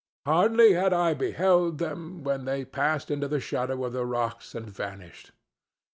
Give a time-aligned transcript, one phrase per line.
[0.25, 4.65] Hardly had I beheld them, when they passed into the shadow of the rocks and
[4.65, 5.31] vanished.